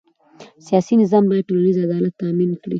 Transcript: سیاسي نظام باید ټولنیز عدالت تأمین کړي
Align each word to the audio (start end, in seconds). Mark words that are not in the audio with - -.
سیاسي 0.67 0.93
نظام 1.01 1.23
باید 1.29 1.47
ټولنیز 1.49 1.77
عدالت 1.85 2.13
تأمین 2.21 2.51
کړي 2.59 2.69